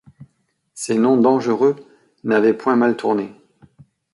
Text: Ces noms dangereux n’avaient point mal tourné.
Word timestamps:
Ces 0.73 0.95
noms 0.97 1.17
dangereux 1.17 1.75
n’avaient 2.23 2.55
point 2.57 2.75
mal 2.75 2.97
tourné. 2.97 3.39